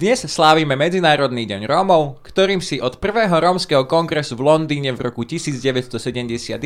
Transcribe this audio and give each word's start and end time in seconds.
Dnes 0.00 0.24
slávime 0.24 0.80
Medzinárodný 0.80 1.44
deň 1.44 1.68
Rómov, 1.68 2.24
ktorým 2.24 2.64
si 2.64 2.80
od 2.80 2.96
prvého 3.04 3.36
rómskeho 3.36 3.84
kongresu 3.84 4.32
v 4.32 4.48
Londýne 4.48 4.96
v 4.96 5.12
roku 5.12 5.28
1971 5.28 6.56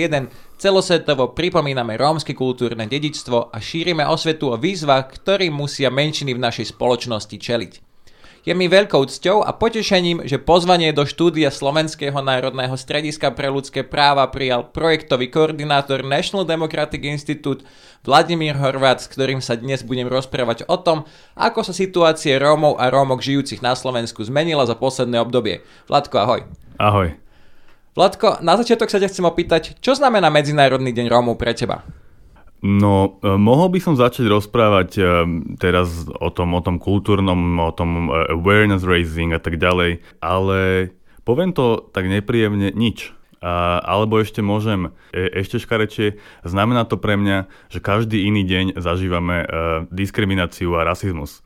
celosvetovo 0.55 1.35
pripomíname 1.35 1.99
rómske 1.99 2.31
kultúrne 2.31 2.87
dedičstvo 2.87 3.51
a 3.51 3.59
šírime 3.59 4.07
osvetu 4.07 4.55
o 4.55 4.57
výzvach, 4.57 5.11
ktorým 5.19 5.51
musia 5.51 5.91
menšiny 5.91 6.31
v 6.31 6.47
našej 6.47 6.79
spoločnosti 6.79 7.35
čeliť. 7.35 7.94
Je 8.45 8.53
mi 8.53 8.69
veľkou 8.69 9.09
cťou 9.09 9.41
a 9.41 9.57
potešením, 9.57 10.29
že 10.29 10.37
pozvanie 10.37 10.93
do 10.93 11.09
štúdia 11.09 11.49
Slovenského 11.49 12.21
národného 12.21 12.77
strediska 12.77 13.33
pre 13.33 13.49
ľudské 13.49 13.81
práva 13.81 14.29
prijal 14.29 14.69
projektový 14.69 15.33
koordinátor 15.33 16.05
National 16.05 16.45
Democratic 16.45 17.01
Institute 17.09 17.65
Vladimír 18.05 18.53
Horvát, 18.61 19.01
s 19.01 19.09
ktorým 19.09 19.41
sa 19.41 19.57
dnes 19.57 19.81
budem 19.81 20.13
rozprávať 20.13 20.69
o 20.69 20.77
tom, 20.77 21.09
ako 21.33 21.65
sa 21.65 21.73
situácie 21.73 22.37
Rómov 22.37 22.77
a 22.77 22.93
Rómok 22.93 23.25
žijúcich 23.25 23.65
na 23.65 23.73
Slovensku 23.73 24.21
zmenila 24.21 24.69
za 24.69 24.77
posledné 24.77 25.25
obdobie. 25.25 25.65
Vladko, 25.89 26.21
ahoj. 26.21 26.41
Ahoj. 26.77 27.17
Vladko, 27.97 28.45
na 28.45 28.61
začiatok 28.61 28.93
sa 28.93 29.01
ťa 29.01 29.09
chcem 29.09 29.25
opýtať, 29.25 29.63
čo 29.81 29.97
znamená 29.97 30.29
Medzinárodný 30.29 30.93
deň 30.93 31.09
Rómov 31.09 31.41
pre 31.41 31.57
teba? 31.57 31.81
No, 32.65 33.21
e, 33.21 33.37
mohol 33.37 33.69
by 33.77 33.79
som 33.85 33.93
začať 33.93 34.25
rozprávať 34.25 34.89
e, 34.97 35.03
teraz 35.61 36.09
o 36.09 36.33
tom, 36.33 36.57
o 36.57 36.65
tom 36.65 36.81
kultúrnom, 36.81 37.61
o 37.61 37.73
tom 37.77 38.09
e, 38.09 38.33
awareness 38.33 38.89
raising 38.89 39.37
a 39.37 39.41
tak 39.41 39.61
ďalej, 39.61 40.01
ale 40.25 40.89
poviem 41.29 41.53
to 41.53 41.85
tak 41.93 42.09
nepríjemne 42.09 42.73
nič. 42.73 43.13
A, 43.45 43.85
alebo 43.85 44.17
ešte 44.17 44.41
môžem, 44.41 44.97
e, 45.13 45.29
ešte 45.45 45.61
škarečie, 45.61 46.17
znamená 46.41 46.89
to 46.89 46.97
pre 46.97 47.21
mňa, 47.21 47.53
že 47.69 47.85
každý 47.85 48.25
iný 48.25 48.49
deň 48.49 48.81
zažívame 48.81 49.45
e, 49.45 49.47
diskrimináciu 49.93 50.73
a 50.81 50.89
rasizmus. 50.89 51.45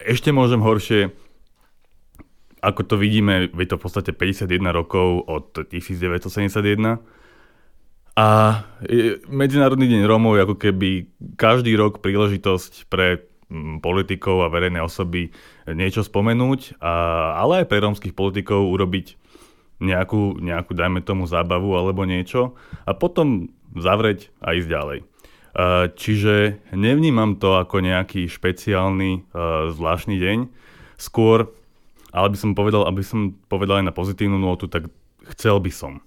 Ešte 0.00 0.32
môžem 0.32 0.64
horšie, 0.64 1.12
ako 2.64 2.80
to 2.88 2.96
vidíme, 2.96 3.52
je 3.52 3.68
to 3.68 3.76
v 3.76 3.82
podstate 3.84 4.16
51 4.16 4.48
rokov 4.72 5.28
od 5.28 5.68
1971 5.68 7.04
a 8.14 8.62
Medzinárodný 9.26 9.90
deň 9.90 10.06
Rómov 10.06 10.38
je 10.38 10.44
ako 10.46 10.56
keby 10.58 10.90
každý 11.34 11.74
rok 11.74 11.98
príležitosť 11.98 12.86
pre 12.86 13.26
mm, 13.50 13.82
politikov 13.82 14.46
a 14.46 14.52
verejné 14.54 14.78
osoby 14.78 15.34
niečo 15.66 16.06
spomenúť, 16.06 16.78
a, 16.78 16.92
ale 17.42 17.62
aj 17.62 17.66
pre 17.66 17.82
rómskych 17.82 18.14
politikov 18.14 18.70
urobiť 18.70 19.18
nejakú, 19.82 20.38
nejakú, 20.38 20.72
dajme 20.72 21.02
tomu, 21.02 21.26
zábavu 21.26 21.74
alebo 21.74 22.06
niečo 22.06 22.54
a 22.86 22.94
potom 22.94 23.50
zavrieť 23.74 24.30
a 24.38 24.54
ísť 24.54 24.70
ďalej. 24.70 24.98
Čiže 25.94 26.66
nevnímam 26.74 27.38
to 27.38 27.54
ako 27.54 27.78
nejaký 27.78 28.26
špeciálny 28.26 29.30
zvláštny 29.70 30.18
deň. 30.18 30.38
Skôr, 30.98 31.46
ale 32.10 32.34
by 32.34 32.38
som 32.38 32.58
povedal, 32.58 32.82
aby 32.90 33.02
som 33.06 33.38
povedal 33.46 33.78
aj 33.82 33.86
na 33.86 33.94
pozitívnu 33.94 34.34
notu, 34.34 34.66
tak 34.66 34.90
chcel 35.34 35.62
by 35.62 35.70
som 35.70 36.02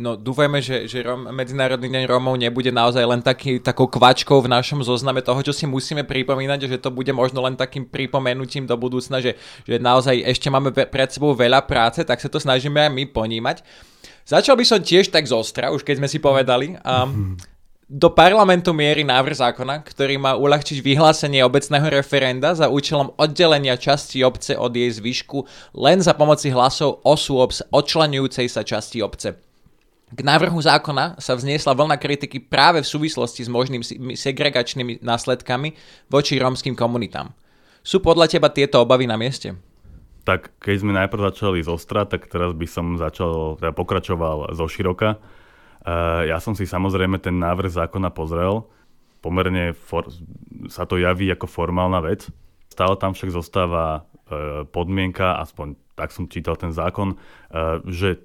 No 0.00 0.16
dúfajme, 0.16 0.64
že, 0.64 0.88
že 0.88 1.04
Rom, 1.04 1.28
Medzinárodný 1.36 1.84
deň 1.92 2.08
Rómov 2.08 2.40
nebude 2.40 2.72
naozaj 2.72 3.04
len 3.04 3.20
taký, 3.20 3.60
takou 3.60 3.84
kvačkou 3.84 4.40
v 4.40 4.48
našom 4.48 4.80
zozname 4.80 5.20
toho, 5.20 5.44
čo 5.44 5.52
si 5.52 5.68
musíme 5.68 6.00
pripomínať, 6.00 6.64
že 6.64 6.80
to 6.80 6.88
bude 6.88 7.12
možno 7.12 7.44
len 7.44 7.60
takým 7.60 7.84
pripomenutím 7.84 8.64
do 8.64 8.72
budúcna, 8.80 9.20
že, 9.20 9.36
že 9.68 9.76
naozaj 9.76 10.24
ešte 10.24 10.48
máme 10.48 10.72
pred 10.72 11.08
sebou 11.12 11.36
veľa 11.36 11.68
práce, 11.68 12.00
tak 12.08 12.24
sa 12.24 12.32
to 12.32 12.40
snažíme 12.40 12.80
aj 12.80 12.88
my 12.88 13.04
ponímať. 13.04 13.60
Začal 14.24 14.56
by 14.56 14.64
som 14.64 14.80
tiež 14.80 15.12
tak 15.12 15.28
zostra, 15.28 15.68
už 15.68 15.84
keď 15.84 16.00
sme 16.00 16.08
si 16.08 16.16
povedali. 16.24 16.80
Um, 16.88 17.36
do 17.84 18.08
parlamentu 18.08 18.72
mierí 18.72 19.04
návrh 19.04 19.44
zákona, 19.44 19.84
ktorý 19.84 20.16
má 20.16 20.32
uľahčiť 20.40 20.80
vyhlásenie 20.80 21.44
obecného 21.44 21.92
referenda 21.92 22.56
za 22.56 22.72
účelom 22.72 23.12
oddelenia 23.20 23.76
časti 23.76 24.24
obce 24.24 24.56
od 24.56 24.72
jej 24.72 24.88
zvyšku 24.88 25.44
len 25.76 26.00
za 26.00 26.16
pomoci 26.16 26.48
hlasov 26.48 27.04
osôb 27.04 27.52
odčlenujúcej 27.68 28.48
sa 28.48 28.64
časti 28.64 29.04
obce. 29.04 29.51
K 30.12 30.20
návrhu 30.20 30.60
zákona 30.60 31.16
sa 31.16 31.32
vzniesla 31.32 31.72
vlna 31.72 31.96
kritiky 31.96 32.36
práve 32.36 32.84
v 32.84 32.90
súvislosti 32.92 33.48
s 33.48 33.48
možnými 33.48 34.12
segregačnými 34.12 35.00
následkami 35.00 35.72
voči 36.12 36.36
rómskym 36.36 36.76
komunitám. 36.76 37.32
Sú 37.80 38.04
podľa 38.04 38.28
teba 38.28 38.52
tieto 38.52 38.84
obavy 38.84 39.08
na 39.08 39.16
mieste? 39.16 39.56
Tak 40.28 40.52
keď 40.60 40.76
sme 40.84 40.92
najprv 40.92 41.32
začali 41.32 41.64
z 41.64 41.72
Ostra, 41.72 42.04
tak 42.04 42.28
teraz 42.28 42.52
by 42.52 42.66
som 42.68 43.00
začal, 43.00 43.56
teda 43.56 43.72
pokračoval 43.72 44.52
zo 44.52 44.68
široka. 44.68 45.16
Uh, 45.82 46.28
ja 46.28 46.38
som 46.38 46.52
si 46.52 46.68
samozrejme 46.68 47.16
ten 47.16 47.40
návrh 47.40 47.72
zákona 47.72 48.12
pozrel. 48.12 48.68
Pomerne 49.24 49.72
for, 49.72 50.06
sa 50.68 50.84
to 50.84 51.00
javí 51.00 51.32
ako 51.32 51.48
formálna 51.48 52.04
vec. 52.04 52.28
Stále 52.68 53.00
tam 53.00 53.16
však 53.16 53.32
zostáva 53.32 54.04
uh, 54.04 54.68
podmienka, 54.68 55.40
aspoň 55.40 55.74
tak 55.96 56.12
som 56.12 56.28
čítal 56.28 56.54
ten 56.54 56.70
zákon, 56.70 57.16
uh, 57.16 57.80
že 57.88 58.22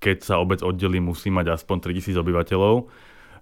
keď 0.00 0.16
sa 0.24 0.40
obec 0.40 0.64
oddelí, 0.64 0.98
musí 0.98 1.28
mať 1.28 1.60
aspoň 1.60 1.92
3000 1.92 2.16
obyvateľov. 2.16 2.88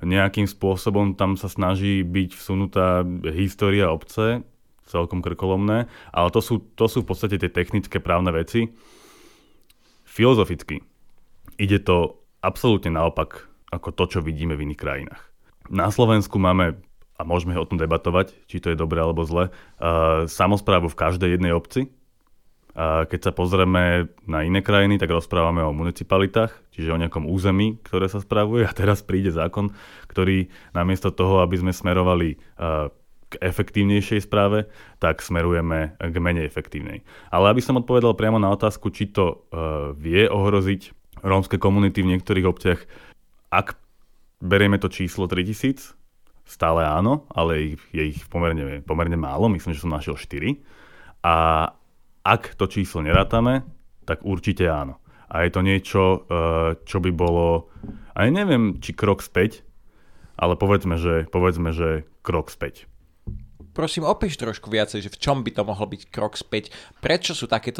Nejakým 0.03 0.47
spôsobom 0.47 1.15
tam 1.15 1.35
sa 1.35 1.51
snaží 1.51 2.03
byť 2.03 2.31
vsunutá 2.35 3.03
história 3.35 3.91
obce, 3.91 4.43
celkom 4.89 5.21
krkolomné, 5.21 5.87
ale 6.11 6.29
to 6.33 6.41
sú, 6.41 6.65
to 6.75 6.89
sú 6.89 7.05
v 7.05 7.09
podstate 7.15 7.37
tie 7.37 7.53
technické 7.53 8.01
právne 8.01 8.33
veci. 8.33 8.73
Filozoficky 10.09 10.81
ide 11.61 11.79
to 11.83 12.19
absolútne 12.41 12.95
naopak 12.95 13.47
ako 13.69 13.93
to, 13.93 14.05
čo 14.17 14.19
vidíme 14.25 14.57
v 14.57 14.65
iných 14.71 14.81
krajinách. 14.81 15.23
Na 15.69 15.93
Slovensku 15.93 16.41
máme, 16.41 16.81
a 17.21 17.23
môžeme 17.29 17.53
o 17.61 17.69
tom 17.69 17.77
debatovať, 17.77 18.33
či 18.49 18.63
to 18.65 18.73
je 18.73 18.81
dobré 18.81 19.05
alebo 19.05 19.29
zle, 19.29 19.53
uh, 19.53 20.25
samozprávu 20.25 20.89
v 20.89 20.97
každej 20.97 21.37
jednej 21.37 21.53
obci, 21.53 21.93
keď 22.79 23.21
sa 23.21 23.33
pozrieme 23.35 24.07
na 24.31 24.47
iné 24.47 24.63
krajiny, 24.63 25.03
tak 25.03 25.11
rozprávame 25.11 25.67
o 25.67 25.75
municipalitách, 25.75 26.55
čiže 26.71 26.95
o 26.95 27.01
nejakom 27.03 27.27
území, 27.27 27.83
ktoré 27.83 28.07
sa 28.07 28.23
spravuje 28.23 28.63
a 28.63 28.71
teraz 28.71 29.03
príde 29.03 29.35
zákon, 29.35 29.75
ktorý 30.07 30.47
namiesto 30.71 31.11
toho, 31.11 31.43
aby 31.43 31.59
sme 31.59 31.75
smerovali 31.75 32.39
k 33.29 33.33
efektívnejšej 33.43 34.31
správe, 34.31 34.71
tak 35.03 35.21
smerujeme 35.21 35.99
k 35.99 36.17
menej 36.23 36.47
efektívnej. 36.47 37.03
Ale 37.35 37.51
aby 37.51 37.61
som 37.61 37.77
odpovedal 37.77 38.15
priamo 38.15 38.39
na 38.39 38.55
otázku, 38.55 38.95
či 38.95 39.11
to 39.11 39.51
vie 39.99 40.31
ohroziť 40.31 40.95
rómske 41.27 41.59
komunity 41.59 42.07
v 42.07 42.15
niektorých 42.15 42.47
obciach, 42.47 42.81
ak 43.51 43.75
berieme 44.39 44.79
to 44.79 44.87
číslo 44.87 45.27
3000, 45.27 45.99
stále 46.47 46.87
áno, 46.87 47.27
ale 47.35 47.75
je 47.91 48.03
ich 48.07 48.23
pomerne, 48.31 48.87
pomerne 48.87 49.19
málo, 49.19 49.51
myslím, 49.51 49.75
že 49.75 49.83
som 49.83 49.91
našiel 49.91 50.15
4. 50.15 50.57
A 51.27 51.35
ak 52.25 52.59
to 52.59 52.67
číslo 52.67 53.05
nerátame, 53.05 53.67
tak 54.09 54.25
určite 54.25 54.65
áno. 54.67 54.99
A 55.29 55.45
je 55.45 55.51
to 55.53 55.61
niečo, 55.61 56.03
eh, 56.25 56.81
čo 56.89 56.99
by 57.05 57.11
bolo, 57.13 57.69
aj 58.17 58.29
neviem, 58.33 58.81
či 58.81 58.97
krok 58.97 59.21
späť, 59.21 59.63
ale 60.39 60.55
povedzme, 60.57 60.97
že, 60.97 61.27
povedzme, 61.29 61.75
že 61.75 62.09
krok 62.23 62.49
späť. 62.49 62.89
Prosím, 63.79 64.11
opíš 64.11 64.35
trošku 64.43 64.75
viacej, 64.75 65.07
že 65.07 65.13
v 65.15 65.21
čom 65.23 65.47
by 65.47 65.55
to 65.55 65.63
mohlo 65.63 65.87
byť 65.87 66.11
krok 66.11 66.35
späť. 66.35 66.75
Prečo 66.99 67.31
sú 67.31 67.47
takéto 67.47 67.79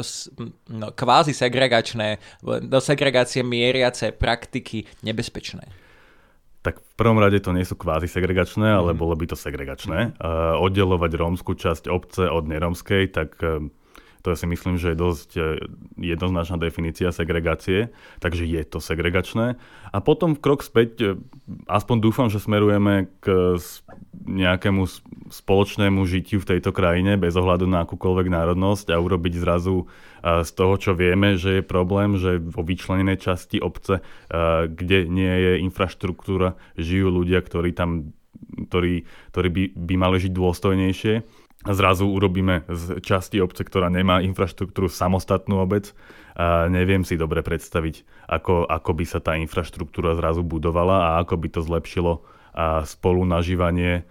no, 0.71 0.95
kvázi 0.95 1.35
segregačné, 1.35 2.23
do 2.43 2.79
segregácie 2.79 3.43
mieriace 3.43 4.15
praktiky 4.15 4.87
nebezpečné? 5.03 5.67
Tak 6.63 6.79
v 6.79 6.93
prvom 6.95 7.19
rade 7.19 7.39
to 7.43 7.51
nie 7.51 7.67
sú 7.67 7.75
kvázi 7.75 8.07
segregačné, 8.07 8.79
ale 8.79 8.95
mm. 8.95 8.99
bolo 8.99 9.15
by 9.15 9.27
to 9.27 9.35
segregačné. 9.35 10.15
Uh, 10.19 10.55
oddelovať 10.63 11.11
rómsku 11.19 11.51
časť 11.55 11.91
obce 11.91 12.31
od 12.31 12.47
nerómskej, 12.47 13.03
tak 13.11 13.35
to 14.19 14.35
si 14.35 14.45
myslím, 14.47 14.75
že 14.75 14.91
je 14.91 14.97
dosť 14.99 15.29
e, 15.39 15.41
jednoznačná 15.95 16.59
definícia 16.59 17.15
segregácie, 17.15 17.87
takže 18.19 18.43
je 18.43 18.61
to 18.67 18.83
segregačné. 18.83 19.55
A 19.89 19.97
potom 20.03 20.35
krok 20.35 20.59
späť, 20.59 20.89
e, 20.99 21.05
aspoň 21.71 21.97
dúfam, 22.03 22.27
že 22.27 22.43
smerujeme 22.43 23.07
k 23.23 23.55
nejakému 24.27 24.83
spoločnému 25.31 26.03
žitiu 26.03 26.43
v 26.43 26.49
tejto 26.57 26.75
krajine 26.75 27.15
bez 27.15 27.31
ohľadu 27.39 27.63
na 27.63 27.87
akúkoľvek 27.87 28.27
národnosť 28.27 28.91
a 28.91 28.99
urobiť 28.99 29.33
zrazu 29.39 29.87
e, 29.87 30.43
z 30.43 30.51
toho, 30.51 30.75
čo 30.75 30.91
vieme, 30.99 31.39
že 31.39 31.59
je 31.59 31.63
problém, 31.63 32.19
že 32.19 32.43
vo 32.43 32.59
vyčlenenej 32.67 33.23
časti 33.23 33.63
obce, 33.63 34.03
kde 34.67 35.07
nie 35.07 35.31
je 35.31 35.53
infraštruktúra, 35.63 36.59
žijú 36.75 37.07
ľudia, 37.23 37.39
ktorí 37.39 37.71
tam 37.71 38.11
ktorí, 38.49 39.05
ktorí 39.31 39.49
by, 39.49 39.63
by 39.77 39.95
mali 39.95 40.17
žiť 40.19 40.31
dôstojnejšie, 40.33 41.13
zrazu 41.67 42.07
urobíme 42.07 42.63
z 42.71 43.03
časti 43.03 43.43
obce, 43.43 43.67
ktorá 43.67 43.91
nemá 43.91 44.23
infraštruktúru, 44.23 44.87
samostatnú 44.87 45.59
obec. 45.59 45.91
A 46.39 46.71
neviem 46.71 47.03
si 47.03 47.19
dobre 47.19 47.43
predstaviť, 47.43 48.27
ako, 48.31 48.63
ako 48.63 48.91
by 48.95 49.05
sa 49.05 49.19
tá 49.19 49.35
infraštruktúra 49.35 50.15
zrazu 50.15 50.39
budovala 50.39 50.97
a 50.97 51.09
ako 51.19 51.35
by 51.35 51.47
to 51.51 51.61
zlepšilo 51.63 52.23
a 52.55 52.83
spolu 52.87 53.27
nažívanie 53.27 54.07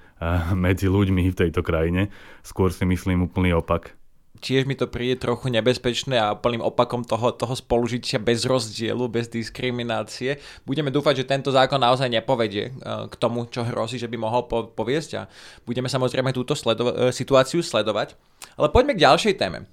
medzi 0.55 0.87
ľuďmi 0.87 1.25
v 1.31 1.39
tejto 1.39 1.65
krajine. 1.65 2.13
Skôr 2.47 2.71
si 2.71 2.87
myslím 2.87 3.27
úplný 3.27 3.57
opak 3.57 3.98
tiež 4.39 4.65
mi 4.65 4.79
to 4.79 4.87
príde 4.87 5.21
trochu 5.21 5.51
nebezpečné 5.51 6.17
a 6.19 6.39
plným 6.39 6.63
opakom 6.63 7.03
toho, 7.03 7.35
toho 7.35 7.55
spolužitia 7.55 8.23
bez 8.23 8.47
rozdielu, 8.47 9.05
bez 9.11 9.29
diskriminácie. 9.29 10.39
Budeme 10.63 10.95
dúfať, 10.95 11.23
že 11.23 11.31
tento 11.31 11.51
zákon 11.51 11.83
naozaj 11.83 12.09
nepovedie 12.09 12.73
k 12.83 13.15
tomu, 13.19 13.51
čo 13.51 13.67
hrozí, 13.67 13.99
že 13.99 14.09
by 14.09 14.17
mohol 14.17 14.47
poviesť 14.49 15.11
a 15.19 15.23
budeme 15.67 15.91
samozrejme 15.91 16.31
túto 16.33 16.55
sledo- 16.55 16.95
e, 16.95 17.11
situáciu 17.11 17.61
sledovať. 17.61 18.15
Ale 18.55 18.71
poďme 18.71 18.95
k 18.95 19.05
ďalšej 19.05 19.35
téme. 19.37 19.69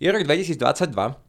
Je 0.00 0.08
rok 0.08 0.24
2022 0.24 1.28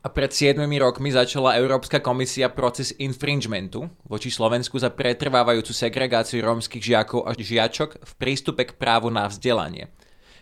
a 0.00 0.08
pred 0.08 0.32
7 0.32 0.56
rokmi 0.80 1.12
začala 1.12 1.60
Európska 1.60 2.00
komisia 2.00 2.48
proces 2.48 2.96
infringementu 2.96 3.84
voči 4.08 4.32
Slovensku 4.32 4.80
za 4.80 4.88
pretrvávajúcu 4.88 5.76
segregáciu 5.76 6.40
rómskych 6.40 6.80
žiakov 6.80 7.28
a 7.28 7.36
žiačok 7.36 8.00
v 8.00 8.12
prístupe 8.16 8.64
k 8.64 8.76
právu 8.80 9.12
na 9.12 9.28
vzdelanie. 9.28 9.92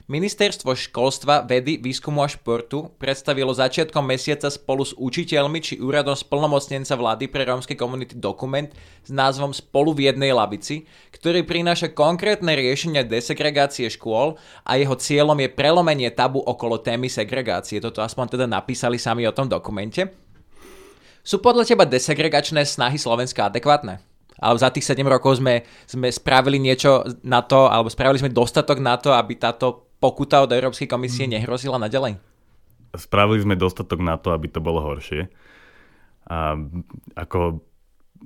Ministerstvo 0.09 0.73
školstva, 0.73 1.45
vedy, 1.45 1.77
výskumu 1.77 2.25
a 2.25 2.29
športu 2.33 2.97
predstavilo 2.97 3.53
začiatkom 3.53 4.01
mesiaca 4.01 4.49
spolu 4.49 4.81
s 4.81 4.97
učiteľmi 4.97 5.61
či 5.61 5.77
úradom 5.85 6.17
splnomocnenca 6.17 6.97
vlády 6.97 7.29
pre 7.29 7.45
rómske 7.45 7.77
komunity 7.77 8.17
dokument 8.17 8.73
s 9.05 9.13
názvom 9.13 9.53
Spolu 9.53 9.93
v 9.93 10.09
jednej 10.09 10.33
labici, 10.33 10.89
ktorý 11.13 11.45
prináša 11.45 11.93
konkrétne 11.93 12.57
riešenia 12.57 13.05
desegregácie 13.05 13.93
škôl 13.93 14.41
a 14.65 14.81
jeho 14.81 14.97
cieľom 14.97 15.37
je 15.45 15.53
prelomenie 15.53 16.09
tabu 16.09 16.41
okolo 16.41 16.81
témy 16.81 17.13
segregácie. 17.13 17.77
Toto 17.77 18.01
aspoň 18.01 18.41
teda 18.41 18.49
napísali 18.49 18.97
sami 18.97 19.29
o 19.29 19.37
tom 19.37 19.45
dokumente. 19.45 20.09
Sú 21.21 21.45
podľa 21.45 21.69
teba 21.69 21.85
desegregačné 21.85 22.65
snahy 22.65 22.97
Slovenska 22.97 23.53
adekvátne? 23.53 24.01
alebo 24.39 24.55
za 24.55 24.71
tých 24.71 24.87
7 24.87 25.03
rokov 25.03 25.43
sme, 25.43 25.67
sme 25.83 26.15
spravili 26.15 26.63
niečo 26.63 27.03
na 27.27 27.43
to, 27.43 27.67
alebo 27.67 27.91
spravili 27.91 28.23
sme 28.23 28.31
dostatok 28.31 28.79
na 28.79 28.95
to, 28.95 29.11
aby 29.11 29.35
táto 29.35 29.88
pokuta 29.99 30.43
od 30.43 30.51
Európskej 30.51 30.91
komisie 30.91 31.27
mm. 31.27 31.39
nehrozila 31.39 31.79
naďalej? 31.79 32.19
Spravili 32.97 33.45
sme 33.45 33.55
dostatok 33.59 34.01
na 34.01 34.17
to, 34.17 34.33
aby 34.33 34.49
to 34.49 34.65
bolo 34.65 34.81
horšie. 34.81 35.29
A 36.29 36.57
ako 37.17 37.61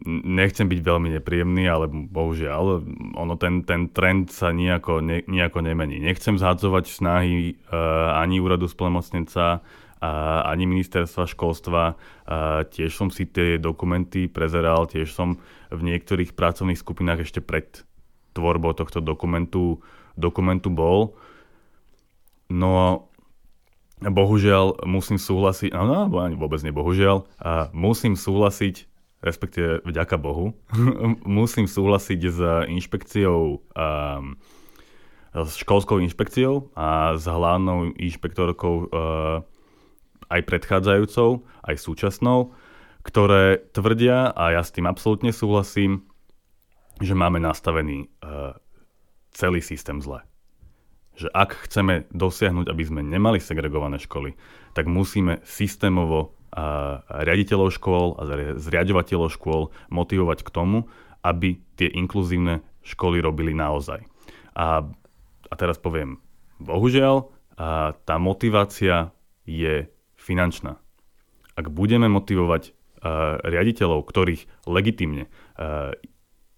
nechcem 0.07 0.67
byť 0.67 0.81
veľmi 0.81 1.09
nepríjemný, 1.19 1.69
ale 1.69 1.87
bohužiaľ, 1.91 2.83
ono 3.15 3.35
ten, 3.37 3.63
ten 3.63 3.93
trend 3.93 4.33
sa 4.33 4.51
nejako, 4.51 5.05
ne, 5.05 5.21
nejako 5.29 5.61
nemení. 5.61 6.01
Nechcem 6.01 6.41
zhadzovať 6.41 6.89
snahy 6.89 7.55
uh, 7.69 8.17
ani 8.17 8.41
úradu 8.41 8.67
splemocnenca, 8.67 9.61
uh, 9.61 10.49
ani 10.49 10.65
ministerstva 10.65 11.29
školstva. 11.29 11.83
Uh, 11.93 12.65
tiež 12.73 12.91
som 12.97 13.13
si 13.13 13.29
tie 13.29 13.61
dokumenty 13.61 14.27
prezeral, 14.33 14.89
tiež 14.89 15.13
som 15.13 15.37
v 15.69 15.81
niektorých 15.85 16.33
pracovných 16.33 16.81
skupinách 16.81 17.29
ešte 17.29 17.45
pred 17.45 17.85
tvorbou 18.33 18.73
tohto 18.73 19.05
dokumentu, 19.05 19.85
dokumentu 20.17 20.73
bol. 20.73 21.15
No 22.53 23.09
bohužiaľ 24.11 24.83
musím 24.89 25.21
súhlasiť, 25.21 25.71
no, 25.71 26.11
no 26.11 26.19
ani 26.19 26.35
vôbec 26.35 26.59
nebohužiaľ, 26.67 27.29
a 27.39 27.71
musím 27.71 28.19
súhlasiť, 28.19 28.91
respektíve 29.23 29.87
vďaka 29.87 30.19
Bohu, 30.19 30.59
musím 31.23 31.71
súhlasiť 31.71 32.21
s 32.27 32.39
inšpekciou, 32.67 33.63
um, 33.63 34.35
s 35.33 35.55
školskou 35.63 36.03
inšpekciou 36.03 36.75
a 36.75 37.15
s 37.15 37.25
hlavnou 37.31 37.95
inšpektorkou 37.95 38.75
uh, 38.91 39.47
aj 40.27 40.41
predchádzajúcou, 40.45 41.47
aj 41.63 41.77
súčasnou, 41.79 42.57
ktoré 43.07 43.63
tvrdia, 43.71 44.35
a 44.35 44.59
ja 44.59 44.63
s 44.67 44.75
tým 44.75 44.91
absolútne 44.91 45.31
súhlasím, 45.31 46.05
že 46.99 47.15
máme 47.15 47.39
nastavený 47.39 48.11
uh, 48.23 48.55
celý 49.33 49.63
systém 49.63 50.03
zle 50.03 50.23
že 51.17 51.29
ak 51.33 51.69
chceme 51.69 52.09
dosiahnuť, 52.11 52.67
aby 52.73 52.83
sme 52.83 53.01
nemali 53.05 53.39
segregované 53.39 54.01
školy, 54.01 54.35
tak 54.73 54.89
musíme 54.89 55.45
systémovo 55.45 56.37
a 56.53 57.01
riaditeľov 57.09 57.73
škôl 57.73 58.21
a 58.21 58.29
zriadovateľov 58.61 59.33
škôl 59.33 59.73
motivovať 59.89 60.45
k 60.45 60.53
tomu, 60.53 60.85
aby 61.25 61.57
tie 61.81 61.89
inkluzívne 61.89 62.61
školy 62.85 63.25
robili 63.25 63.57
naozaj. 63.57 64.05
A, 64.53 64.85
a 65.49 65.55
teraz 65.57 65.81
poviem, 65.81 66.21
bohužiaľ, 66.61 67.33
a 67.57 67.97
tá 68.05 68.17
motivácia 68.21 69.17
je 69.49 69.89
finančná. 70.21 70.77
Ak 71.57 71.73
budeme 71.73 72.13
motivovať 72.13 72.69
a, 72.69 73.41
riaditeľov, 73.49 74.05
ktorých 74.05 74.69
legitimne 74.69 75.33
a, 75.57 75.97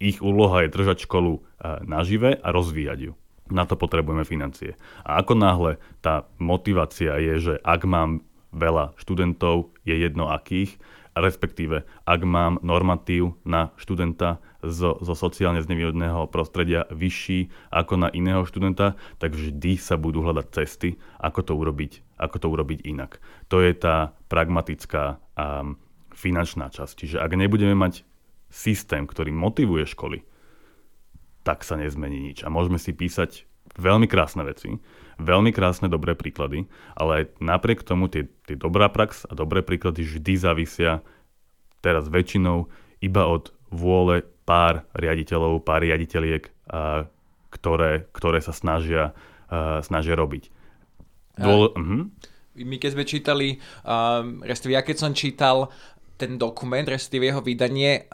ich 0.03 0.19
úloha 0.19 0.67
je 0.67 0.75
držať 0.75 1.07
školu 1.07 1.47
nažive 1.87 2.35
a 2.35 2.49
rozvíjať 2.51 2.99
ju, 3.09 3.13
na 3.53 3.69
to 3.69 3.77
potrebujeme 3.77 4.25
financie. 4.25 4.77
A 5.05 5.21
ako 5.21 5.37
náhle 5.37 5.73
tá 6.01 6.25
motivácia 6.41 7.17
je, 7.21 7.35
že 7.53 7.55
ak 7.61 7.85
mám 7.85 8.25
veľa 8.55 8.95
študentov, 8.97 9.75
je 9.83 9.99
jedno 9.99 10.31
akých, 10.31 10.79
respektíve 11.15 11.87
ak 12.07 12.21
mám 12.27 12.59
normatív 12.63 13.39
na 13.47 13.71
študenta 13.79 14.43
zo, 14.67 14.99
zo 14.99 15.15
sociálne 15.15 15.63
znevýhodného 15.63 16.27
prostredia 16.27 16.91
vyšší 16.91 17.71
ako 17.71 17.95
na 18.07 18.09
iného 18.11 18.43
študenta, 18.43 18.99
tak 19.23 19.39
vždy 19.39 19.79
sa 19.79 19.95
budú 19.95 20.27
hľadať 20.27 20.47
cesty, 20.51 20.99
ako 21.23 21.41
to 21.47 21.53
urobiť, 21.55 22.19
ako 22.19 22.37
to 22.43 22.47
urobiť 22.51 22.79
inak. 22.83 23.23
To 23.53 23.63
je 23.63 23.71
tá 23.79 24.17
pragmatická 24.27 25.23
a 25.35 25.67
finančná 26.15 26.71
časť. 26.71 26.95
Čiže 26.95 27.17
ak 27.19 27.35
nebudeme 27.35 27.75
mať 27.75 28.07
systém, 28.47 29.03
ktorý 29.03 29.35
motivuje 29.35 29.83
školy, 29.83 30.23
tak 31.45 31.63
sa 31.63 31.77
nezmení 31.77 32.33
nič. 32.33 32.43
A 32.43 32.49
môžeme 32.49 32.81
si 32.81 32.97
písať 32.97 33.45
veľmi 33.77 34.09
krásne 34.09 34.43
veci, 34.43 34.81
veľmi 35.21 35.55
krásne 35.55 35.87
dobré 35.87 36.17
príklady, 36.19 36.67
ale 36.97 37.31
napriek 37.39 37.87
tomu 37.87 38.11
tie, 38.11 38.27
tie 38.49 38.57
dobrá 38.59 38.91
prax 38.91 39.29
a 39.29 39.33
dobré 39.37 39.63
príklady 39.63 40.03
vždy 40.03 40.35
závisia 40.41 41.05
teraz 41.85 42.09
väčšinou 42.09 42.67
iba 43.05 43.23
od 43.29 43.53
vôle 43.69 44.25
pár 44.49 44.89
riaditeľov, 44.97 45.63
pár 45.63 45.85
riaditeľiek, 45.85 46.49
a, 46.73 47.05
ktoré, 47.53 48.09
ktoré 48.17 48.41
sa 48.41 48.57
snažia, 48.57 49.13
a, 49.53 49.85
snažia 49.85 50.17
robiť. 50.17 50.49
Dôle, 51.35 51.75
uh-huh. 51.75 52.03
My 52.55 52.79
keď 52.79 52.91
sme 52.95 53.03
čítali, 53.03 53.49
um, 53.83 54.39
respektíve 54.47 54.79
ja 54.79 54.87
keď 54.87 54.97
som 55.03 55.11
čítal 55.11 55.75
ten 56.25 56.41
dokument, 56.41 56.89
respektíve 56.89 57.29
jeho 57.29 57.45
vydanie, 57.45 58.09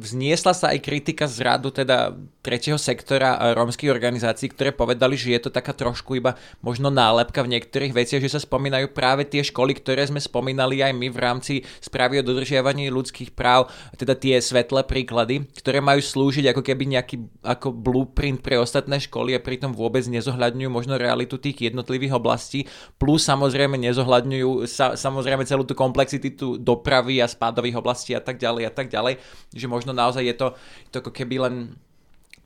vzniesla 0.00 0.56
sa 0.56 0.72
aj 0.72 0.80
kritika 0.80 1.28
z 1.28 1.44
radu 1.44 1.68
teda 1.68 2.16
tretieho 2.40 2.80
sektora 2.80 3.52
rómskych 3.52 3.92
organizácií, 3.92 4.48
ktoré 4.48 4.72
povedali, 4.72 5.20
že 5.20 5.36
je 5.36 5.40
to 5.44 5.50
taká 5.52 5.76
trošku 5.76 6.16
iba 6.16 6.40
možno 6.64 6.88
nálepka 6.88 7.44
v 7.44 7.52
niektorých 7.52 7.92
veciach, 7.92 8.24
že 8.24 8.32
sa 8.32 8.40
spomínajú 8.40 8.96
práve 8.96 9.28
tie 9.28 9.44
školy, 9.44 9.76
ktoré 9.76 10.08
sme 10.08 10.16
spomínali 10.16 10.80
aj 10.80 10.92
my 10.96 11.08
v 11.12 11.18
rámci 11.20 11.54
správy 11.84 12.24
o 12.24 12.26
dodržiavaní 12.26 12.88
ľudských 12.88 13.36
práv, 13.36 13.68
teda 14.00 14.16
tie 14.16 14.40
svetlé 14.40 14.88
príklady, 14.88 15.44
ktoré 15.60 15.84
majú 15.84 16.00
slúžiť 16.00 16.56
ako 16.56 16.62
keby 16.64 16.84
nejaký 16.96 17.16
ako 17.44 17.68
blueprint 17.76 18.40
pre 18.40 18.56
ostatné 18.56 18.96
školy 18.96 19.36
a 19.36 19.44
pritom 19.44 19.76
vôbec 19.76 20.08
nezohľadňujú 20.08 20.70
možno 20.72 20.96
realitu 20.96 21.36
tých 21.36 21.68
jednotlivých 21.68 22.16
oblastí, 22.16 22.64
plus 22.96 23.28
samozrejme 23.28 23.76
nezohľadňujú 23.76 24.64
sa, 24.64 24.96
samozrejme 24.96 25.44
celú 25.44 25.68
tú 25.68 25.76
komplexitu 25.76 26.56
dopravy 26.56 27.17
a 27.20 27.30
spádových 27.30 27.78
oblastí 27.78 28.16
a 28.16 28.22
tak 28.22 28.38
ďalej 28.40 28.68
a 28.68 28.72
tak 28.72 28.88
ďalej, 28.88 29.18
že 29.52 29.66
možno 29.66 29.92
naozaj 29.94 30.24
je 30.24 30.34
to, 30.36 30.46
je 30.86 30.90
to 30.94 30.98
ako 31.02 31.12
keby 31.12 31.36
len 31.42 31.54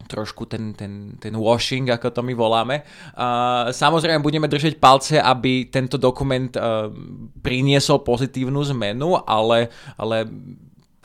trošku 0.07 0.51
ten, 0.51 0.75
ten, 0.75 1.15
ten 1.19 1.35
washing, 1.39 1.87
ako 1.91 2.11
to 2.11 2.21
my 2.27 2.35
voláme. 2.35 2.83
Uh, 3.15 3.71
samozrejme 3.71 4.19
budeme 4.23 4.51
držať 4.51 4.83
palce, 4.83 5.17
aby 5.23 5.71
tento 5.71 5.95
dokument 5.95 6.51
uh, 6.59 6.91
priniesol 7.39 8.03
pozitívnu 8.03 8.59
zmenu, 8.75 9.23
ale, 9.23 9.71
ale 9.95 10.27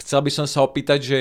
chcel 0.02 0.26
by 0.26 0.32
som 0.34 0.46
sa 0.50 0.66
opýtať, 0.66 1.00
že 1.02 1.20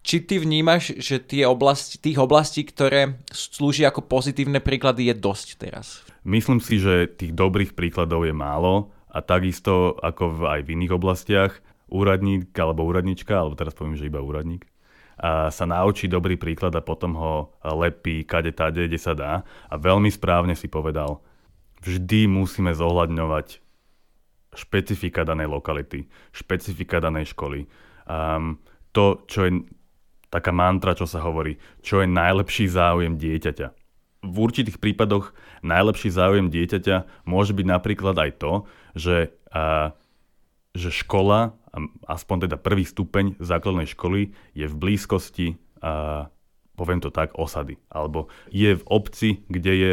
či 0.00 0.24
ty 0.24 0.40
vnímaš, 0.40 0.96
že 0.96 1.20
tie 1.20 1.44
oblasti, 1.44 2.00
tých 2.00 2.16
oblastí, 2.16 2.64
ktoré 2.64 3.20
slúžia 3.28 3.92
ako 3.92 4.08
pozitívne 4.08 4.62
príklady, 4.62 5.12
je 5.12 5.14
dosť 5.16 5.48
teraz? 5.60 6.00
Myslím 6.24 6.60
si, 6.60 6.80
že 6.80 7.08
tých 7.08 7.36
dobrých 7.36 7.76
príkladov 7.76 8.24
je 8.24 8.32
málo 8.32 8.92
a 9.12 9.20
takisto 9.20 9.98
ako 10.00 10.40
v, 10.40 10.40
aj 10.56 10.60
v 10.64 10.72
iných 10.78 10.92
oblastiach 10.96 11.52
úradník 11.90 12.54
alebo 12.54 12.86
úradnička, 12.86 13.34
alebo 13.34 13.58
teraz 13.58 13.74
poviem, 13.74 13.98
že 13.98 14.06
iba 14.06 14.22
úradník, 14.22 14.64
a 15.20 15.52
sa 15.52 15.68
naučí 15.68 16.08
dobrý 16.08 16.40
príklad 16.40 16.72
a 16.72 16.80
potom 16.80 17.12
ho 17.18 17.52
lepí 17.60 18.24
kade 18.24 18.56
tade, 18.56 18.88
kde 18.88 18.96
sa 18.96 19.12
dá. 19.12 19.44
A 19.68 19.76
veľmi 19.76 20.08
správne 20.08 20.56
si 20.56 20.64
povedal, 20.64 21.20
vždy 21.84 22.24
musíme 22.24 22.72
zohľadňovať 22.72 23.60
špecifika 24.56 25.28
danej 25.28 25.52
lokality, 25.52 26.08
špecifika 26.32 27.04
danej 27.04 27.36
školy. 27.36 27.68
Um, 28.08 28.64
to, 28.96 29.22
čo 29.28 29.44
je 29.44 29.60
taká 30.32 30.56
mantra, 30.56 30.96
čo 30.96 31.04
sa 31.04 31.20
hovorí, 31.20 31.60
čo 31.84 32.00
je 32.00 32.08
najlepší 32.08 32.70
záujem 32.72 33.18
dieťaťa. 33.20 33.66
v 34.20 34.36
určitých 34.36 34.76
prípadoch 34.76 35.32
najlepší 35.64 36.12
záujem 36.12 36.52
dieťaťa 36.52 37.24
môže 37.24 37.56
byť 37.56 37.66
napríklad 37.66 38.16
aj 38.20 38.30
to, 38.36 38.52
že, 38.92 39.32
a, 39.48 39.96
že 40.76 40.92
škola, 40.92 41.56
aspoň 42.06 42.50
teda 42.50 42.56
prvý 42.58 42.82
stupeň 42.82 43.38
základnej 43.38 43.86
školy, 43.86 44.34
je 44.54 44.66
v 44.66 44.74
blízkosti, 44.74 45.46
poviem 46.74 47.00
to 47.00 47.10
tak, 47.14 47.36
osady. 47.38 47.78
Alebo 47.92 48.32
je 48.50 48.74
v 48.74 48.84
obci, 48.88 49.44
kde 49.46 49.72
je 49.74 49.92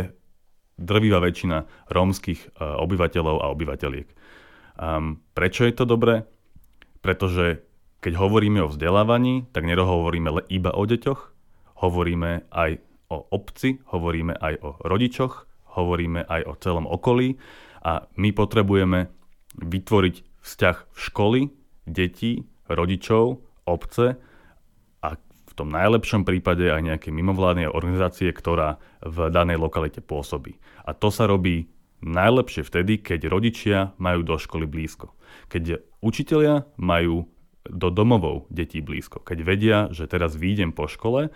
drvivá 0.78 1.22
väčšina 1.22 1.66
rómskych 1.90 2.58
obyvateľov 2.62 3.42
a 3.42 3.52
obyvateľiek. 3.54 4.08
Prečo 5.34 5.62
je 5.66 5.74
to 5.74 5.86
dobré? 5.90 6.26
Pretože 7.02 7.66
keď 7.98 8.14
hovoríme 8.22 8.62
o 8.62 8.70
vzdelávaní, 8.70 9.50
tak 9.50 9.66
nehovoríme 9.66 10.30
iba 10.54 10.70
o 10.70 10.84
deťoch, 10.86 11.22
hovoríme 11.82 12.46
aj 12.54 12.78
o 13.10 13.26
obci, 13.34 13.82
hovoríme 13.90 14.38
aj 14.38 14.54
o 14.62 14.70
rodičoch, 14.86 15.50
hovoríme 15.78 16.26
aj 16.26 16.42
o 16.46 16.54
celom 16.62 16.86
okolí 16.86 17.42
a 17.82 18.06
my 18.18 18.30
potrebujeme 18.34 19.10
vytvoriť 19.58 20.16
vzťah 20.46 20.78
v 20.94 20.98
školy, 20.98 21.42
detí, 21.88 22.44
rodičov, 22.68 23.40
obce 23.64 24.20
a 25.02 25.10
v 25.18 25.52
tom 25.56 25.72
najlepšom 25.72 26.28
prípade 26.28 26.68
aj 26.68 26.84
nejaké 26.84 27.10
mimovládnej 27.10 27.72
organizácie, 27.72 28.30
ktorá 28.30 28.78
v 29.02 29.32
danej 29.32 29.58
lokalite 29.58 30.04
pôsobí. 30.04 30.60
A 30.84 30.92
to 30.92 31.10
sa 31.10 31.26
robí 31.26 31.72
najlepšie 32.04 32.62
vtedy, 32.62 33.02
keď 33.02 33.32
rodičia 33.32 33.78
majú 33.98 34.22
do 34.22 34.36
školy 34.38 34.70
blízko. 34.70 35.18
Keď 35.50 35.82
učitelia 36.04 36.68
majú 36.78 37.26
do 37.68 37.92
domovov 37.92 38.48
detí 38.48 38.80
blízko. 38.80 39.20
Keď 39.24 39.38
vedia, 39.44 39.78
že 39.92 40.08
teraz 40.08 40.40
výjdem 40.40 40.72
po 40.72 40.88
škole, 40.88 41.34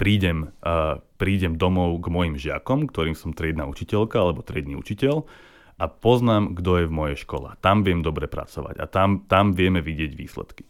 prídem, 0.00 0.56
uh, 0.64 1.00
prídem 1.20 1.60
domov 1.60 2.00
k 2.00 2.06
mojim 2.08 2.36
žiakom, 2.40 2.88
ktorým 2.88 3.12
som 3.12 3.36
triedna 3.36 3.68
učiteľka 3.68 4.16
alebo 4.16 4.40
triedny 4.40 4.76
učiteľ 4.76 5.28
a 5.80 5.88
poznám, 5.88 6.52
kto 6.52 6.84
je 6.84 6.86
v 6.86 6.92
mojej 6.92 7.18
škole. 7.24 7.56
Tam 7.64 7.80
viem 7.80 8.04
dobre 8.04 8.28
pracovať 8.28 8.76
a 8.76 8.84
tam, 8.84 9.24
tam 9.24 9.56
vieme 9.56 9.80
vidieť 9.80 10.12
výsledky. 10.12 10.68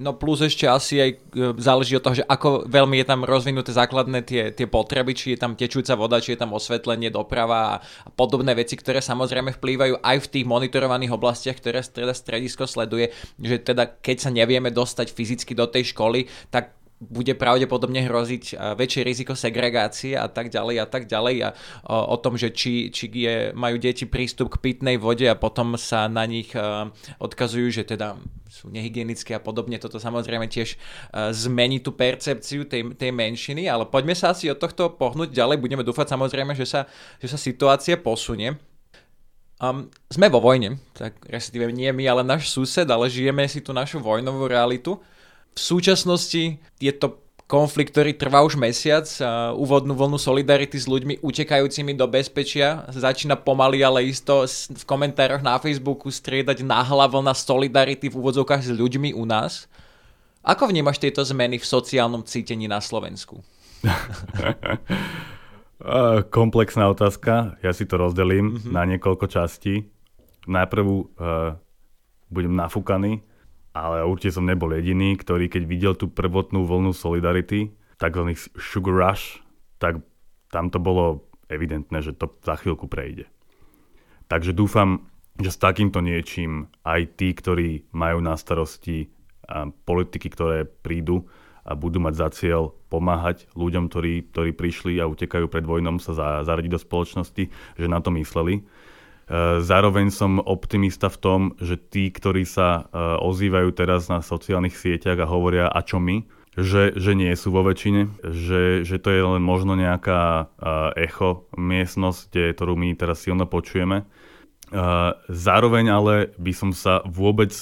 No 0.00 0.16
plus 0.16 0.40
ešte 0.40 0.64
asi 0.64 0.98
aj 0.98 1.10
e, 1.12 1.16
záleží 1.60 1.92
od 1.94 2.02
toho, 2.02 2.16
že 2.16 2.24
ako 2.24 2.64
veľmi 2.64 2.96
je 3.04 3.06
tam 3.06 3.28
rozvinuté 3.28 3.76
základné 3.76 4.24
tie, 4.24 4.48
tie 4.48 4.64
potreby, 4.64 5.12
či 5.12 5.36
je 5.36 5.38
tam 5.38 5.52
tečúca 5.52 5.92
voda, 5.94 6.16
či 6.16 6.32
je 6.32 6.40
tam 6.40 6.56
osvetlenie, 6.56 7.12
doprava 7.12 7.76
a, 7.76 8.08
podobné 8.16 8.56
veci, 8.56 8.74
ktoré 8.74 9.04
samozrejme 9.04 9.52
vplývajú 9.52 10.00
aj 10.00 10.16
v 10.16 10.30
tých 10.32 10.48
monitorovaných 10.48 11.12
oblastiach, 11.12 11.60
ktoré 11.60 11.84
teda 11.84 12.16
stredisko 12.16 12.64
sleduje, 12.64 13.12
že 13.36 13.60
teda 13.60 14.00
keď 14.00 14.16
sa 14.16 14.30
nevieme 14.32 14.72
dostať 14.72 15.12
fyzicky 15.12 15.52
do 15.52 15.68
tej 15.68 15.92
školy, 15.92 16.24
tak 16.48 16.81
bude 17.02 17.34
pravdepodobne 17.34 18.06
hroziť 18.06 18.54
väčšie 18.78 19.02
riziko 19.02 19.34
segregácie 19.34 20.14
a 20.14 20.30
tak 20.30 20.54
ďalej 20.54 20.76
a 20.78 20.86
tak 20.86 21.10
ďalej 21.10 21.36
a 21.42 21.48
o, 21.90 22.16
tom, 22.22 22.38
že 22.38 22.54
či, 22.54 22.94
či 22.94 23.10
je, 23.10 23.50
majú 23.52 23.76
deti 23.82 24.06
prístup 24.06 24.54
k 24.54 24.62
pitnej 24.70 25.02
vode 25.02 25.26
a 25.26 25.34
potom 25.34 25.74
sa 25.74 26.06
na 26.06 26.22
nich 26.22 26.54
odkazujú, 27.18 27.68
že 27.74 27.82
teda 27.82 28.14
sú 28.52 28.68
nehygienické 28.68 29.34
a 29.34 29.40
podobne. 29.40 29.80
Toto 29.80 29.96
samozrejme 29.96 30.46
tiež 30.46 30.76
zmení 31.32 31.80
tú 31.80 31.96
percepciu 31.96 32.68
tej, 32.68 32.94
tej 32.94 33.10
menšiny, 33.10 33.66
ale 33.66 33.88
poďme 33.88 34.12
sa 34.12 34.36
asi 34.36 34.52
od 34.52 34.60
tohto 34.60 34.92
pohnúť 34.92 35.32
ďalej. 35.32 35.58
Budeme 35.58 35.82
dúfať 35.82 36.12
samozrejme, 36.12 36.52
že 36.52 36.68
sa, 36.68 36.80
že 37.18 37.32
sa 37.32 37.40
situácia 37.40 37.96
posunie. 37.96 38.60
Um, 39.62 39.86
sme 40.10 40.26
vo 40.26 40.42
vojne, 40.42 40.82
tak 40.90 41.22
respektíve 41.30 41.70
nie 41.70 41.86
my, 41.94 42.02
ale 42.10 42.26
náš 42.26 42.50
sused, 42.50 42.82
ale 42.82 43.06
žijeme 43.06 43.46
si 43.46 43.62
tu 43.62 43.70
našu 43.70 44.02
vojnovú 44.02 44.50
realitu. 44.50 44.98
V 45.52 45.60
súčasnosti 45.60 46.56
je 46.80 46.92
to 46.96 47.22
konflikt, 47.52 47.92
ktorý 47.92 48.16
trvá 48.16 48.40
už 48.40 48.56
mesiac. 48.56 49.04
Úvodnú 49.52 49.92
vlnu 49.92 50.16
solidarity 50.16 50.80
s 50.80 50.88
ľuďmi 50.88 51.20
utekajúcimi 51.20 51.92
do 51.92 52.08
bezpečia 52.08 52.88
začína 52.88 53.36
pomaly, 53.36 53.84
ale 53.84 54.08
isto 54.08 54.48
v 54.48 54.84
komentároch 54.88 55.44
na 55.44 55.60
Facebooku 55.60 56.08
striedať 56.08 56.64
náhla 56.64 57.12
vlna 57.12 57.36
solidarity 57.36 58.08
v 58.08 58.16
úvodzovkách 58.16 58.64
s 58.64 58.72
ľuďmi 58.72 59.12
u 59.12 59.28
nás. 59.28 59.68
Ako 60.40 60.72
vnímaš 60.72 60.98
tieto 60.98 61.20
zmeny 61.20 61.60
v 61.60 61.68
sociálnom 61.68 62.24
cítení 62.24 62.66
na 62.66 62.80
Slovensku? 62.80 63.44
Komplexná 66.32 66.88
otázka. 66.88 67.60
Ja 67.60 67.76
si 67.76 67.84
to 67.84 68.00
rozdelím 68.00 68.56
mm-hmm. 68.56 68.72
na 68.72 68.82
niekoľko 68.88 69.28
častí. 69.28 69.92
Najprv 70.48 70.84
uh, 70.88 71.04
budem 72.32 72.54
nafúkaný 72.56 73.22
ale 73.72 74.04
určite 74.04 74.36
som 74.36 74.44
nebol 74.44 74.72
jediný, 74.76 75.16
ktorý 75.16 75.48
keď 75.48 75.62
videl 75.64 75.92
tú 75.96 76.08
prvotnú 76.12 76.68
vlnu 76.68 76.92
solidarity, 76.92 77.72
takzvaný 77.96 78.36
sugar 78.60 78.96
rush, 78.96 79.40
tak 79.80 80.04
tam 80.52 80.68
to 80.68 80.76
bolo 80.76 81.24
evidentné, 81.48 82.04
že 82.04 82.12
to 82.12 82.28
za 82.44 82.60
chvíľku 82.60 82.88
prejde. 82.88 83.28
Takže 84.28 84.52
dúfam, 84.52 85.08
že 85.40 85.52
s 85.52 85.60
takýmto 85.60 86.04
niečím 86.04 86.68
aj 86.84 87.16
tí, 87.16 87.32
ktorí 87.32 87.88
majú 87.92 88.20
na 88.20 88.36
starosti 88.36 89.08
politiky, 89.88 90.28
ktoré 90.28 90.64
prídu 90.64 91.28
a 91.62 91.72
budú 91.72 92.02
mať 92.02 92.14
za 92.16 92.28
cieľ 92.32 92.62
pomáhať 92.90 93.48
ľuďom, 93.54 93.88
ktorí, 93.88 94.28
ktorí 94.34 94.50
prišli 94.52 94.98
a 95.00 95.08
utekajú 95.08 95.46
pred 95.48 95.64
vojnom 95.64 96.02
sa 96.02 96.42
zaradiť 96.42 96.72
do 96.74 96.80
spoločnosti, 96.80 97.44
že 97.78 97.86
na 97.88 98.02
to 98.02 98.12
mysleli 98.18 98.66
zároveň 99.64 100.12
som 100.12 100.44
optimista 100.44 101.08
v 101.08 101.18
tom, 101.18 101.40
že 101.56 101.80
tí, 101.80 102.12
ktorí 102.12 102.44
sa 102.44 102.84
e, 102.84 103.00
ozývajú 103.24 103.72
teraz 103.72 104.12
na 104.12 104.20
sociálnych 104.20 104.76
sieťach 104.76 105.24
a 105.24 105.30
hovoria 105.30 105.72
a 105.72 105.80
čo 105.80 105.96
my, 105.96 106.20
že, 106.52 106.92
že 107.00 107.16
nie 107.16 107.32
sú 107.32 107.48
vo 107.48 107.64
väčšine, 107.64 108.20
že, 108.28 108.84
že 108.84 109.00
to 109.00 109.08
je 109.08 109.24
len 109.24 109.40
možno 109.40 109.72
nejaká 109.72 110.20
e, 110.20 110.44
echo 111.08 111.48
miestnosť, 111.56 112.52
ktorú 112.52 112.76
my 112.76 112.92
teraz 112.92 113.24
silno 113.24 113.48
počujeme. 113.48 114.04
Zároveň 115.28 115.92
ale 115.92 116.14
by 116.40 116.52
som 116.56 116.72
sa 116.72 117.04
vôbec 117.04 117.52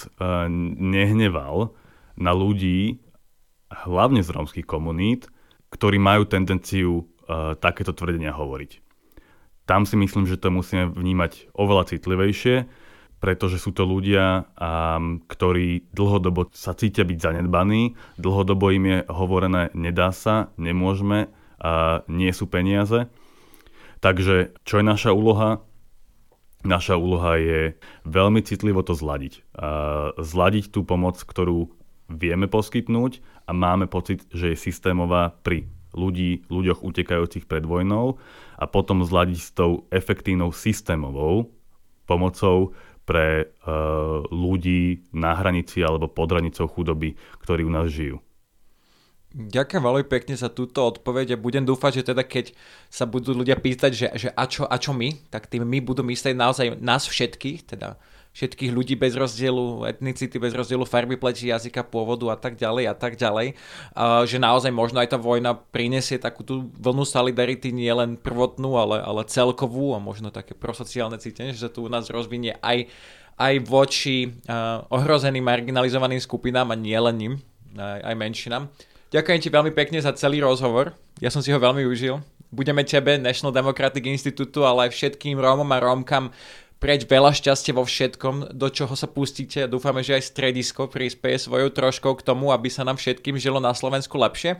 nehneval 0.78 1.74
na 2.14 2.30
ľudí, 2.30 3.02
hlavne 3.66 4.22
z 4.22 4.30
rómskych 4.30 4.62
komunít, 4.62 5.26
ktorí 5.74 5.98
majú 5.98 6.30
tendenciu 6.30 7.10
takéto 7.58 7.90
tvrdenia 7.90 8.30
hovoriť 8.30 8.89
tam 9.70 9.86
si 9.86 9.94
myslím, 9.94 10.26
že 10.26 10.34
to 10.34 10.50
musíme 10.50 10.90
vnímať 10.90 11.54
oveľa 11.54 11.94
citlivejšie, 11.94 12.66
pretože 13.22 13.62
sú 13.62 13.70
to 13.70 13.86
ľudia, 13.86 14.50
ktorí 15.30 15.86
dlhodobo 15.94 16.50
sa 16.50 16.74
cítia 16.74 17.06
byť 17.06 17.18
zanedbaní, 17.22 17.94
dlhodobo 18.18 18.74
im 18.74 18.84
je 18.90 18.98
hovorené 19.06 19.70
nedá 19.78 20.10
sa, 20.10 20.50
nemôžeme, 20.58 21.30
a 21.62 22.02
nie 22.10 22.34
sú 22.34 22.50
peniaze. 22.50 23.06
Takže 24.02 24.58
čo 24.66 24.80
je 24.80 24.84
naša 24.84 25.14
úloha? 25.14 25.62
Naša 26.66 26.96
úloha 26.96 27.38
je 27.38 27.78
veľmi 28.08 28.42
citlivo 28.42 28.82
to 28.82 28.96
zladiť. 28.96 29.44
A 29.54 29.68
zladiť 30.18 30.74
tú 30.74 30.82
pomoc, 30.82 31.20
ktorú 31.20 31.70
vieme 32.10 32.50
poskytnúť 32.50 33.22
a 33.46 33.54
máme 33.54 33.86
pocit, 33.86 34.26
že 34.34 34.50
je 34.50 34.58
systémová 34.58 35.36
pri 35.44 35.68
ľudí, 35.94 36.46
ľuďoch 36.46 36.82
utekajúcich 36.82 37.44
pred 37.46 37.66
vojnou 37.66 38.18
a 38.56 38.64
potom 38.68 39.02
zladiť 39.02 39.38
s 39.40 39.50
tou 39.54 39.86
efektívnou 39.90 40.54
systémovou 40.54 41.50
pomocou 42.06 42.74
pre 43.06 43.50
uh, 43.66 44.22
ľudí 44.30 45.02
na 45.10 45.34
hranici 45.34 45.82
alebo 45.82 46.06
pod 46.06 46.30
hranicou 46.30 46.70
chudoby, 46.70 47.18
ktorí 47.42 47.66
u 47.66 47.72
nás 47.72 47.90
žijú. 47.90 48.22
Ďakujem 49.30 49.82
veľmi 49.82 50.06
pekne 50.10 50.34
za 50.34 50.50
túto 50.50 50.82
odpoveď 50.82 51.38
a 51.38 51.42
budem 51.42 51.62
dúfať, 51.62 52.02
že 52.02 52.08
teda 52.10 52.26
keď 52.26 52.50
sa 52.90 53.06
budú 53.06 53.30
ľudia 53.30 53.54
pýtať, 53.54 53.90
že, 53.94 54.06
že 54.18 54.28
a, 54.34 54.44
čo, 54.50 54.66
a 54.66 54.74
čo 54.74 54.90
my, 54.90 55.30
tak 55.30 55.46
tým 55.46 55.62
my 55.62 55.78
budú 55.78 56.02
myslieť 56.02 56.34
naozaj 56.34 56.66
nás 56.82 57.06
všetkých, 57.06 57.62
teda 57.62 57.94
všetkých 58.30 58.70
ľudí 58.70 58.94
bez 58.94 59.18
rozdielu 59.18 59.90
etnicity, 59.90 60.38
bez 60.38 60.54
rozdielu 60.54 60.86
farby 60.86 61.18
pleti, 61.18 61.50
jazyka, 61.50 61.82
pôvodu 61.82 62.30
a 62.30 62.36
tak 62.38 62.54
ďalej 62.54 62.84
a 62.86 62.94
tak 62.94 63.18
ďalej. 63.18 63.58
A 63.92 64.22
že 64.22 64.38
naozaj 64.38 64.70
možno 64.70 65.02
aj 65.02 65.10
tá 65.10 65.18
vojna 65.18 65.58
prinesie 65.58 66.16
takú 66.16 66.46
tú 66.46 66.70
vlnu 66.78 67.02
solidarity 67.02 67.74
nie 67.74 67.90
len 67.90 68.14
prvotnú, 68.14 68.78
ale, 68.78 69.02
ale 69.02 69.26
celkovú 69.26 69.98
a 69.98 70.00
možno 70.00 70.30
také 70.30 70.54
prosociálne 70.54 71.18
cítenie, 71.18 71.50
že 71.52 71.68
tu 71.68 71.84
u 71.86 71.90
nás 71.90 72.06
rozvinie 72.06 72.54
aj, 72.62 72.86
aj 73.34 73.54
voči 73.66 74.30
uh, 74.46 74.86
ohrozeným 74.94 75.42
marginalizovaným 75.42 76.22
skupinám 76.22 76.70
a 76.70 76.78
nie 76.78 76.96
len 76.96 77.16
ním, 77.18 77.34
aj, 77.74 78.00
aj 78.06 78.14
menšinám. 78.14 78.64
Ďakujem 79.10 79.40
ti 79.42 79.50
veľmi 79.50 79.74
pekne 79.74 79.98
za 79.98 80.14
celý 80.14 80.38
rozhovor. 80.38 80.94
Ja 81.18 81.34
som 81.34 81.42
si 81.42 81.50
ho 81.50 81.58
veľmi 81.58 81.82
užil. 81.82 82.22
Budeme 82.54 82.86
tebe, 82.86 83.18
National 83.18 83.50
Democratic 83.50 84.06
Institute, 84.06 84.54
ale 84.62 84.86
aj 84.86 84.94
všetkým 84.94 85.34
Rómom 85.38 85.66
a 85.70 85.78
Rómkam 85.82 86.30
preč 86.80 87.04
veľa 87.04 87.36
šťastia 87.36 87.76
vo 87.76 87.84
všetkom, 87.84 88.56
do 88.56 88.68
čoho 88.72 88.96
sa 88.96 89.06
pustíte. 89.06 89.68
Dúfame, 89.68 90.00
že 90.00 90.16
aj 90.16 90.32
stredisko 90.32 90.88
prispieje 90.88 91.46
svojou 91.46 91.68
troškou 91.70 92.16
k 92.16 92.24
tomu, 92.24 92.50
aby 92.50 92.72
sa 92.72 92.82
nám 92.82 92.96
všetkým 92.96 93.36
žilo 93.36 93.60
na 93.60 93.76
Slovensku 93.76 94.16
lepšie. 94.16 94.58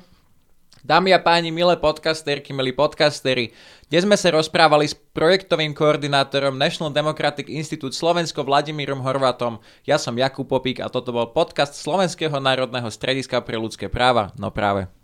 Dámy 0.80 1.12
a 1.12 1.20
páni, 1.20 1.52
milé 1.52 1.76
podcasterky, 1.76 2.56
milí 2.56 2.72
podcastery, 2.72 3.52
dnes 3.92 4.08
sme 4.08 4.16
sa 4.16 4.32
rozprávali 4.32 4.88
s 4.88 4.96
projektovým 4.96 5.76
koordinátorom 5.76 6.56
National 6.56 6.88
Democratic 6.88 7.52
Institute 7.52 7.92
Slovensko 7.92 8.48
Vladimírom 8.48 9.04
Horvatom. 9.04 9.60
Ja 9.84 10.00
som 10.00 10.16
Jakub 10.16 10.48
Popík 10.48 10.80
a 10.80 10.88
toto 10.88 11.12
bol 11.12 11.36
podcast 11.36 11.76
Slovenského 11.76 12.32
národného 12.40 12.88
strediska 12.88 13.44
pre 13.44 13.60
ľudské 13.60 13.92
práva. 13.92 14.32
No 14.40 14.48
práve. 14.48 14.99